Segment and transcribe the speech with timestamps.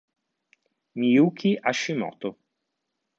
[0.97, 2.29] Miyuki Hashimoto